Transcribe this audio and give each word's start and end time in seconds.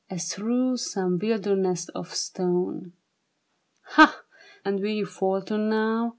As 0.09 0.33
through 0.33 0.77
some 0.77 1.19
wilderness 1.19 1.87
of 1.89 2.11
stone." 2.15 2.93
Ha, 3.83 4.07
slaves! 4.07 4.25
and 4.65 4.79
will 4.79 4.87
you 4.87 5.05
falter 5.05 5.59
now 5.59 6.09